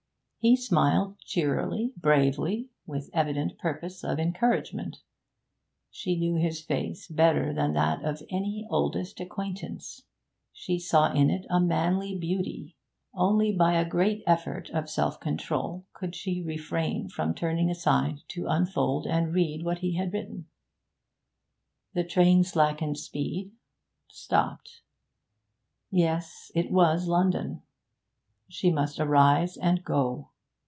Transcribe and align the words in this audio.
He 0.43 0.55
smiled 0.55 1.19
cheerily, 1.19 1.93
bravely, 1.95 2.67
with 2.87 3.11
evident 3.13 3.59
purpose 3.59 4.03
of 4.03 4.17
encouragement. 4.17 4.97
She 5.91 6.15
knew 6.17 6.33
his 6.33 6.61
face 6.63 7.07
better 7.07 7.53
than 7.53 7.73
that 7.73 8.03
of 8.03 8.23
any 8.31 8.65
oldest 8.67 9.19
acquaintance; 9.19 10.01
she 10.51 10.79
saw 10.79 11.13
in 11.13 11.29
it 11.29 11.45
a 11.51 11.59
manly 11.59 12.17
beauty. 12.17 12.75
Only 13.13 13.51
by 13.55 13.73
a 13.73 13.87
great 13.87 14.23
effort 14.25 14.71
of 14.71 14.89
self 14.89 15.19
control 15.19 15.85
could 15.93 16.15
she 16.15 16.41
refrain 16.41 17.07
from 17.07 17.35
turning 17.35 17.69
aside 17.69 18.21
to 18.29 18.47
unfold 18.47 19.05
and 19.05 19.35
read 19.35 19.61
what 19.63 19.77
he 19.77 19.93
had 19.93 20.11
written. 20.11 20.47
The 21.93 22.03
train 22.03 22.43
slackened 22.43 22.97
speed, 22.97 23.51
stopped. 24.09 24.81
Yes, 25.91 26.51
it 26.55 26.71
was 26.71 27.05
London. 27.07 27.61
She 28.47 28.71
must 28.71 28.99
arise 28.99 29.55
and 29.55 29.83
go. 29.83 30.29